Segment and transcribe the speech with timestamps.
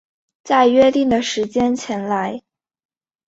[0.43, 2.41] 在约定的时间前来